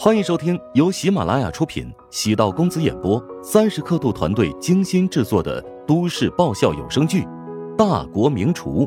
[0.00, 7.22] 欢迎收听由喜马拉雅出品、喜道公子演播、三十刻度团队精心制作的都市爆笑有声剧
[7.76, 8.86] 《大国名厨》，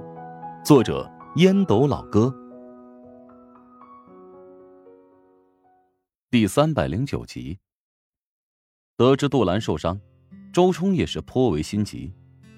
[0.66, 2.34] 作者烟斗老哥，
[6.30, 7.60] 第三百零九集。
[8.96, 10.00] 得知杜兰受伤，
[10.54, 12.14] 周冲也是颇为心急，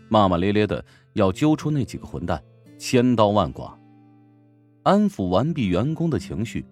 [0.10, 2.44] 骂骂咧咧的要揪出那几个混蛋，
[2.78, 3.75] 千刀万剐。
[4.84, 6.64] 安抚完毕员工的情绪。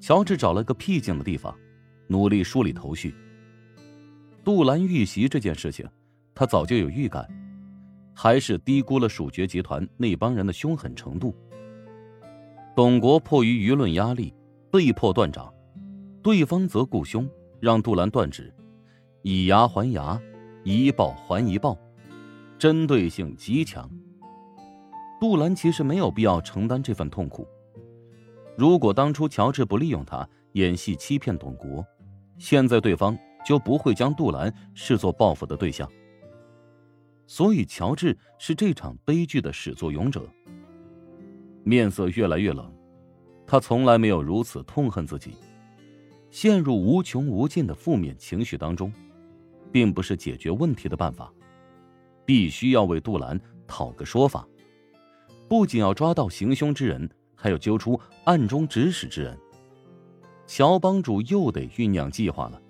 [0.00, 1.56] 乔治找了个僻静的地方，
[2.06, 3.14] 努力梳理头绪。
[4.44, 5.88] 杜兰遇袭这件事情，
[6.34, 7.26] 他早就有预感，
[8.14, 11.34] 还是低估了蜀爵集团那帮人的凶狠程度。
[12.76, 14.32] 董国迫于舆论压力，
[14.70, 15.52] 被迫断掌，
[16.22, 17.28] 对方则雇凶
[17.58, 18.54] 让杜兰断指，
[19.22, 20.20] 以牙还牙，
[20.62, 21.76] 一报还一报，
[22.58, 23.90] 针对性极强。
[25.18, 27.48] 杜兰其实没有必要承担这份痛苦。
[28.56, 31.84] 如果当初乔治不利用他演戏欺骗董国，
[32.38, 35.86] 现在对方就不会将杜兰视作报复的对象。
[37.26, 40.26] 所以，乔治是这场悲剧的始作俑者。
[41.64, 42.72] 面色越来越冷，
[43.46, 45.34] 他从来没有如此痛恨自己。
[46.30, 48.92] 陷入无穷无尽的负面情绪当中，
[49.72, 51.32] 并不是解决问题的办法。
[52.24, 54.46] 必须要为杜兰讨个说法，
[55.48, 57.08] 不仅要抓到行凶之人。
[57.46, 59.38] 还要揪出暗中指使之人，
[60.48, 62.60] 乔帮主又得酝酿计划了。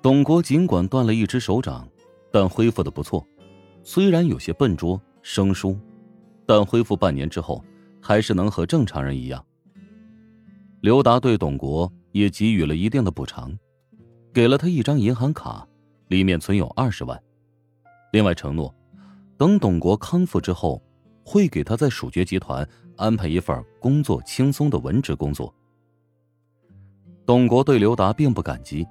[0.00, 1.88] 董国尽管断了一只手掌，
[2.30, 3.26] 但恢复的不错，
[3.82, 5.76] 虽然有些笨拙生疏，
[6.46, 7.60] 但恢复半年之后，
[8.00, 9.44] 还是能和正常人一样。
[10.80, 13.52] 刘达对董国也给予了一定的补偿，
[14.32, 15.66] 给了他一张银行卡，
[16.06, 17.20] 里面存有二十万，
[18.12, 18.72] 另外承诺，
[19.36, 20.80] 等董国康复之后。
[21.28, 25.52] 会给他在蜀爵集团安排一份工作轻松的文职工作。
[27.26, 28.86] 董国对刘达并不感激，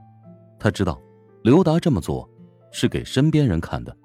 [0.59, 1.01] 他知道
[1.43, 2.29] 刘达这么做
[2.73, 3.95] 是给身边人看的，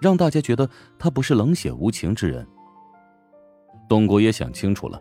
[0.00, 0.66] 让大家觉得
[0.98, 2.46] 他不是冷血无情之人。
[3.86, 4.98] 董国也想清楚了，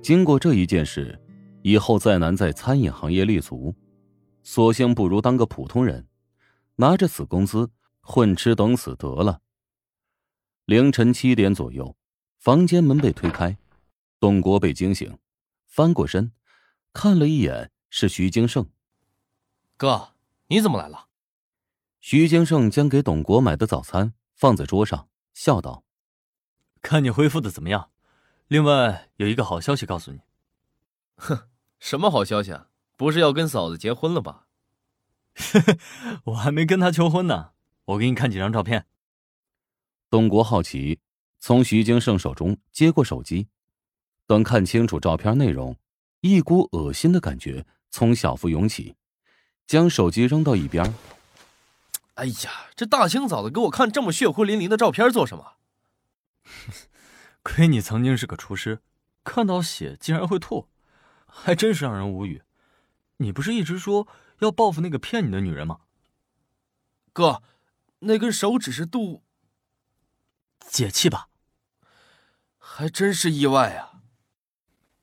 [0.00, 1.20] 经过这一件事，
[1.60, 3.74] 以后再难在餐饮行业立足，
[4.42, 6.06] 索性不如当个普通人，
[6.76, 7.68] 拿着死工资
[8.00, 9.38] 混吃等死得了。
[10.66, 11.96] 凌晨七点左右，
[12.38, 13.56] 房间门被推开，
[14.18, 15.16] 董国被惊醒，
[15.64, 16.32] 翻过身，
[16.92, 18.68] 看了一眼，是徐金胜。
[19.76, 20.14] 哥，
[20.48, 21.06] 你怎么来了？
[22.00, 25.84] 徐金胜将给董国买的早餐放在桌上，笑道
[26.82, 27.90] ：“看你恢复的怎么样？
[28.48, 30.18] 另外有一个好消息告诉你。
[31.14, 31.46] ”“哼，
[31.78, 32.70] 什么好消息啊？
[32.96, 34.48] 不是要跟嫂子结婚了吧
[36.26, 37.52] ？”“我还没跟她求婚呢。
[37.84, 38.88] 我给你看几张照片。”
[40.08, 41.00] 董国好奇，
[41.40, 43.48] 从徐金胜手中接过手机，
[44.26, 45.76] 等看清楚照片内容，
[46.20, 48.94] 一股恶心的感觉从小腹涌起，
[49.66, 50.94] 将手机扔到一边。
[52.14, 55.54] 哎呀，这大清早的给我看这么血灰淋淋的照片做什么？
[57.42, 58.80] 亏你曾经是个厨师，
[59.24, 60.68] 看到血竟然会吐，
[61.26, 62.42] 还真是让人无语。
[63.18, 64.06] 你不是一直说
[64.38, 65.80] 要报复那个骗你的女人吗？
[67.12, 67.42] 哥，
[67.98, 69.24] 那根手指是杜。
[70.68, 71.28] 解气吧，
[72.58, 74.02] 还真是意外啊！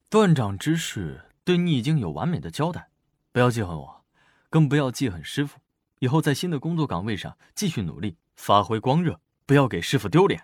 [0.09, 2.89] 断掌之事对你已经有完美的交代，
[3.31, 4.05] 不要记恨我，
[4.49, 5.59] 更不要记恨师傅。
[5.99, 10.43] 以后在新的工作岗位上继续努力，发挥光热，不要给师傅丢脸。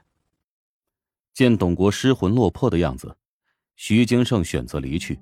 [1.34, 3.16] 见董国失魂落魄的样子，
[3.76, 5.20] 徐金胜选择离去。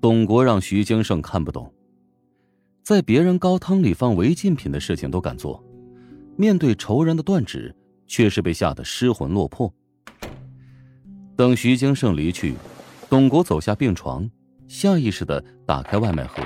[0.00, 1.72] 董国让徐金胜看不懂，
[2.82, 5.62] 在别人高汤里放违禁品的事情都敢做，
[6.36, 7.76] 面对仇人的断指。
[8.10, 9.72] 却是被吓得失魂落魄。
[11.36, 12.56] 等徐金胜离去，
[13.08, 14.28] 董国走下病床，
[14.66, 16.42] 下意识的打开外卖盒，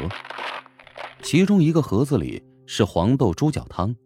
[1.23, 3.97] 其中一个盒子里是黄豆猪脚汤，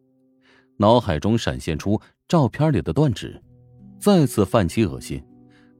[0.76, 3.42] 脑海中闪现出照片里的断指，
[3.98, 5.20] 再次泛起恶心，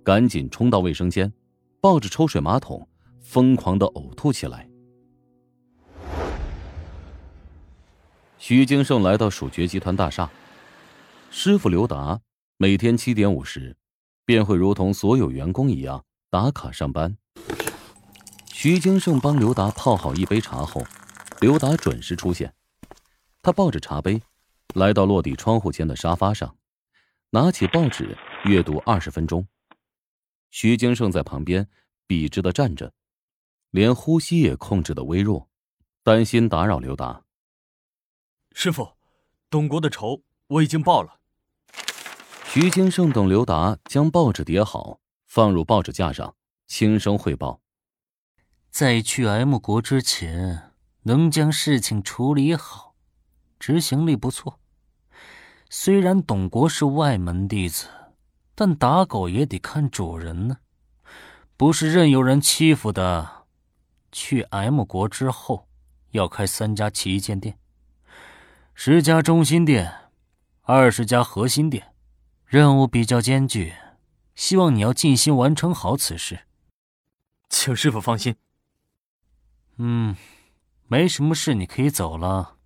[0.03, 1.33] 赶紧冲到卫生间，
[1.81, 2.88] 抱着抽水马桶，
[3.20, 4.69] 疯狂的呕吐起来。
[8.37, 10.29] 徐金胜来到蜀爵集团大厦。
[11.31, 12.21] 师傅刘达
[12.57, 13.77] 每天七点五十，
[14.25, 17.17] 便会如同所有员工一样打卡上班。
[18.47, 20.83] 徐金胜帮刘达泡好一杯茶后，
[21.41, 22.55] 刘达准时出现。
[23.43, 24.21] 他抱着茶杯，
[24.75, 26.57] 来到落地窗户前的沙发上，
[27.31, 29.47] 拿起报纸阅读二十分钟。
[30.51, 31.69] 徐金胜在旁边
[32.07, 32.93] 笔直的站着，
[33.71, 35.49] 连呼吸也控制的微弱，
[36.03, 37.23] 担心打扰刘达。
[38.55, 38.95] 师傅，
[39.51, 41.21] 董国的仇我已经报了。
[42.45, 46.35] 徐金胜等刘达将报纸叠好，放入报纸架上，
[46.67, 47.61] 轻声汇报
[48.71, 50.73] ：“在去 M 国之前，
[51.03, 52.95] 能将事情处理好，
[53.59, 54.59] 执行力不错。
[55.69, 57.87] 虽然董国是外门弟子，
[58.55, 60.56] 但打狗也得看主人呢，
[61.59, 63.44] 不是任由人欺负的。
[64.11, 65.69] 去 M 国之后，
[66.12, 67.59] 要开三家旗舰店，
[68.73, 70.07] 十家中心店，
[70.70, 71.94] 二十家核心店。”
[72.44, 73.73] 任务比较艰巨，
[74.35, 76.41] 希望你要尽心完成好此事。
[77.49, 78.37] 请师傅放心。
[79.79, 80.15] 嗯，
[80.87, 82.56] 没什么事，你可以走了。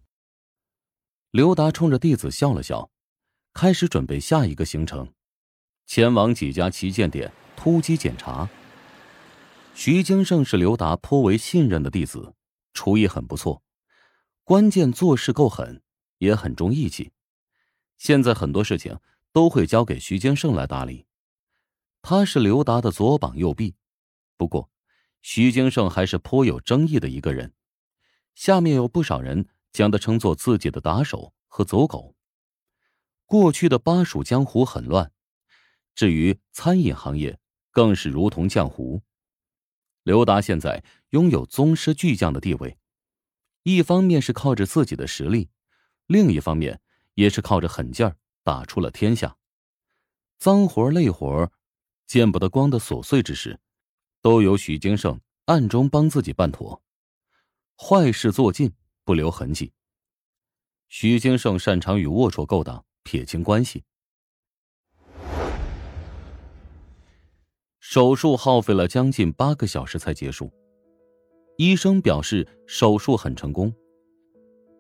[1.31, 2.91] 刘达冲着弟子笑了笑，
[3.53, 5.13] 开始准备下一个行程，
[5.87, 8.49] 前往几家旗舰店突击检查。
[9.75, 12.35] 徐京胜是刘达颇为信任的弟子，
[12.75, 13.63] 厨艺很不错，
[14.43, 15.81] 关键做事够狠，
[16.19, 17.13] 也很重义气。
[18.03, 18.99] 现在很多事情。
[19.35, 21.07] 都会交给徐金胜来打理，
[22.03, 23.75] 他是刘达的左膀右臂。
[24.37, 24.71] 不过，
[25.23, 27.55] 徐金胜还是颇有争议的一个人，
[28.35, 32.15] 下面有不少人将他称作自己的打手和走狗。
[33.25, 35.11] 过去的巴蜀江湖很乱，
[35.95, 37.41] 至于餐饮行业，
[37.71, 39.01] 更是如同浆糊。
[40.03, 42.77] 刘达现在拥有宗师巨匠的地位，
[43.63, 45.49] 一方面是靠着自己的实力，
[46.07, 46.83] 另一方面
[47.15, 48.17] 也是靠着狠劲儿。
[48.45, 49.37] 打出了天下，
[50.37, 51.53] 脏活累活，
[52.09, 53.61] 见不得光的琐碎之事，
[54.21, 56.83] 都由许金胜暗中帮自己办妥，
[57.79, 58.73] 坏事做尽，
[59.05, 59.73] 不留痕迹。
[60.89, 63.85] 许金胜擅长与龌龊勾当撇清关系。
[67.79, 70.53] 手术耗费了将近八个小时才结束，
[71.59, 73.73] 医生表示手术很成功。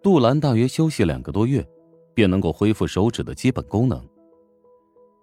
[0.02, 1.64] 杜兰大约休息两个多月。
[2.14, 4.02] 便能够恢复手指的基本功能。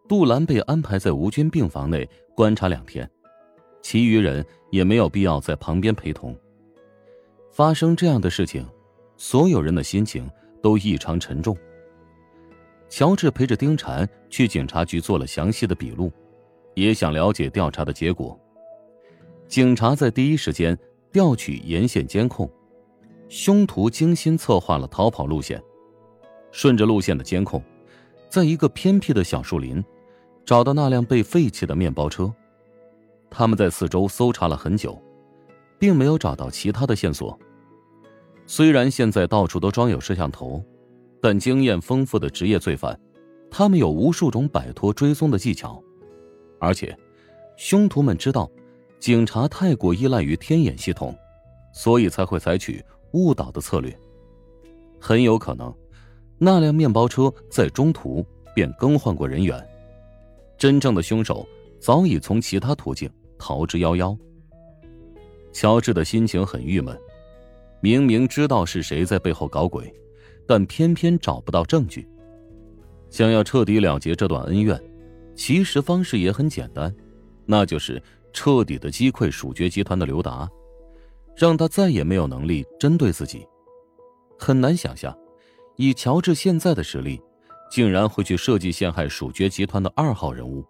[0.08, 3.10] 杜兰被安排在无菌病房内观察两天，
[3.82, 6.36] 其余人也没有必要在旁边陪同。
[7.52, 8.66] 发生这样的事情，
[9.18, 10.30] 所有人的心情
[10.62, 11.56] 都异常沉重。
[12.90, 16.12] 乔治陪着丁禅去警察局做了详细的笔录，
[16.74, 18.40] 也想了解调查的结果。
[19.48, 20.78] 警察在第一时间
[21.12, 22.50] 调取沿线监控，
[23.28, 25.62] 凶徒精心策划了逃跑路线。
[26.52, 27.64] 顺着路线的监控，
[28.30, 29.84] 在一个偏僻的小树林，
[30.46, 32.34] 找到那辆被废弃的面包车。
[33.30, 35.00] 他们在四周搜查了很久，
[35.78, 37.38] 并没有找到其他的线索。
[38.48, 40.64] 虽然现在到处都装有摄像头，
[41.22, 43.00] 但经验丰富的职业罪犯，
[43.52, 45.82] 他们有无数种摆脱追踪的技巧。
[46.60, 46.98] 而且，
[47.56, 48.50] 凶徒们知道，
[49.00, 51.16] 警察太过依赖于天眼系统，
[51.72, 53.96] 所以才会采取误导的策略。
[55.00, 55.72] 很有可能。
[56.42, 58.26] 那辆面包车在中途
[58.56, 59.62] 便更换过人员，
[60.58, 61.46] 真正的凶手
[61.80, 64.18] 早已从其他途径逃之夭夭。
[65.52, 66.98] 乔治的心情很郁闷，
[67.82, 69.94] 明明知道是谁在背后搞鬼，
[70.48, 72.08] 但偏偏找不到证据。
[73.10, 74.82] 想要彻底了结这段恩怨，
[75.36, 76.96] 其实方式也很简单，
[77.46, 78.02] 那就是
[78.32, 80.50] 彻底的击溃蜀爵集团的刘达，
[81.36, 83.46] 让他再也没有能力针对自己。
[84.38, 85.14] 很难想象。
[85.82, 87.22] 以乔治现在的实力，
[87.72, 90.62] 竟然会去设计陷害鼠爵集团的二号人物。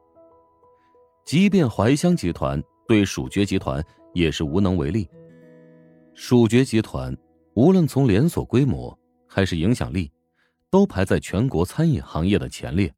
[1.25, 3.83] 即便怀香集团对鼠爵集团
[4.13, 5.09] 也是无能为力。
[6.13, 7.17] 鼠爵集团
[7.55, 8.95] 无论从连锁规模
[9.27, 10.11] 还是影响力，
[10.69, 12.93] 都排在全国餐饮行业的前列。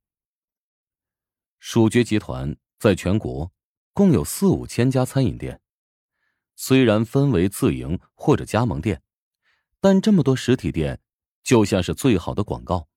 [1.59, 3.49] 鼠爵集团在全国
[3.93, 5.61] 共有四五千家餐饮店，
[6.57, 9.01] 虽然分为自营或者加盟店，
[9.79, 10.99] 但这么多实体店。
[11.43, 12.87] 就像是最好的广告。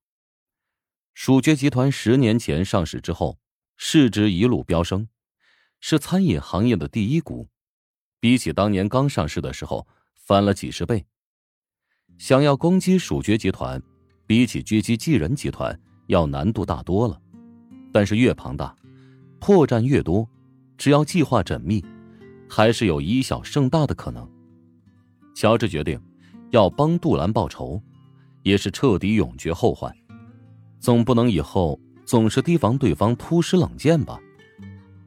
[1.13, 3.39] 蜀爵集团十年前上市之后，
[3.77, 5.07] 市值一路飙升，
[5.79, 7.47] 是餐饮行业的第一股，
[8.19, 11.05] 比起当年刚上市的时候翻了几十倍。
[12.17, 13.81] 想要攻击蜀爵集团，
[14.27, 17.21] 比起狙击济人集团要难度大多了。
[17.93, 18.75] 但是越庞大，
[19.39, 20.27] 破绽越多，
[20.77, 21.83] 只要计划缜密，
[22.49, 24.29] 还是有以小胜大的可能。
[25.33, 26.01] 乔治决定
[26.51, 27.81] 要帮杜兰报仇。
[28.45, 29.91] 也是彻底永绝后患，
[30.79, 34.19] 总不能以后总是提防对方突施冷箭吧？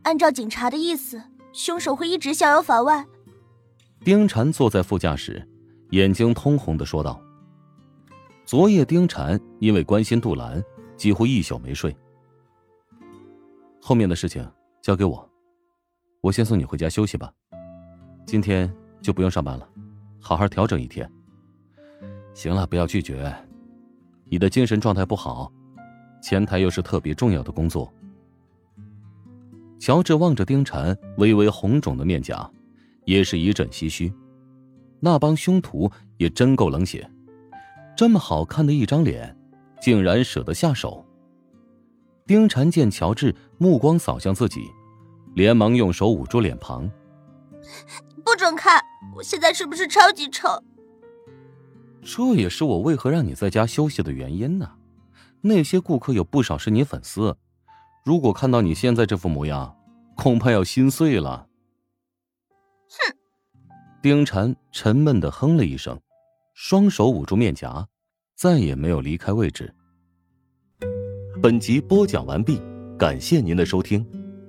[0.02, 3.06] 按照警察的意思，凶手会一直逍遥法外。
[4.00, 5.48] 丁禅坐在副驾驶，
[5.90, 7.22] 眼睛通红的说道
[8.44, 10.60] ：“昨夜丁禅因为关心杜兰，
[10.96, 11.96] 几乎一宿没睡。
[13.80, 14.44] 后面的事情
[14.82, 15.30] 交给我，
[16.20, 17.32] 我先送你回家休息吧。
[18.26, 18.68] 今天
[19.00, 19.68] 就不用上班了，
[20.18, 21.08] 好好调整一天。”
[22.38, 23.34] 行了，不要拒绝。
[24.26, 25.50] 你的精神状态不好，
[26.22, 27.92] 前台又是特别重要的工作。
[29.80, 32.48] 乔治望着丁婵微微红肿的面颊，
[33.06, 34.14] 也是一阵唏嘘。
[35.00, 37.10] 那帮凶徒也真够冷血，
[37.96, 39.36] 这么好看的一张脸，
[39.80, 41.04] 竟然舍得下手。
[42.24, 44.60] 丁婵见乔治目光扫向自己，
[45.34, 46.88] 连忙用手捂住脸庞
[48.24, 48.80] ：“不准看！
[49.16, 50.46] 我现在是不是超级丑？”
[52.02, 54.70] 这也是我为何让你在家休息的原因呢。
[55.40, 57.36] 那些顾客有不少是你粉丝，
[58.04, 59.76] 如果看到你现在这副模样，
[60.16, 61.46] 恐怕要心碎了。
[62.88, 63.16] 哼！
[64.02, 66.00] 丁婵沉闷的哼了一声，
[66.54, 67.86] 双手捂住面颊，
[68.36, 69.72] 再也没有离开位置。
[71.40, 72.60] 本集播讲完毕，
[72.98, 74.04] 感谢您的收听。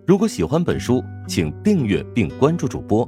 [0.07, 3.07] 如果喜欢本书，请订阅并关注主播。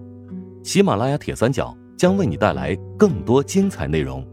[0.64, 4.24] 喜马拉雅铁三角将为你带来更多精彩内容。